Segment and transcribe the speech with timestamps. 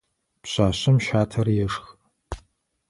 [0.41, 1.89] Пшъашъэм щатэр ешхы.